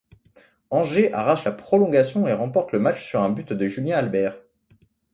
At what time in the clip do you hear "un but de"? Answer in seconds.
3.21-3.67